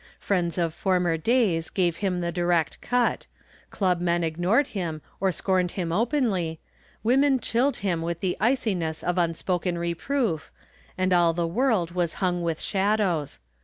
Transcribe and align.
Friends 0.17 0.57
of 0.57 0.73
former 0.73 1.15
days 1.15 1.69
gave 1.69 1.97
him 1.97 2.21
the 2.21 2.31
cut 2.31 2.33
direct, 2.33 2.77
clubmen 3.69 4.23
ignored 4.23 4.65
him 4.73 5.03
or 5.19 5.31
scorned 5.31 5.69
him 5.73 5.91
openly, 5.91 6.59
women 7.03 7.39
chilled 7.39 7.75
him 7.85 8.01
with 8.01 8.19
the 8.19 8.35
iciness 8.39 9.03
of 9.03 9.19
unspoken 9.19 9.77
reproof, 9.77 10.51
and 10.97 11.13
all 11.13 11.33
the 11.33 11.45
world 11.45 11.91
was 11.91 12.15
hung 12.15 12.41
with 12.41 12.59
shadows. 12.59 13.37